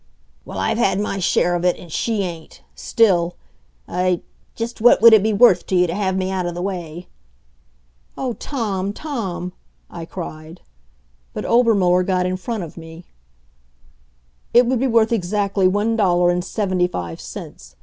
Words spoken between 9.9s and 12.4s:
I cried. But Obermuller got in